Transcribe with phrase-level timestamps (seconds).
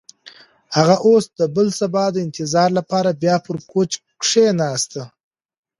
[0.75, 5.03] هغه اوس د بل سبا د انتظار لپاره بیا پر کوچ کښېناسته.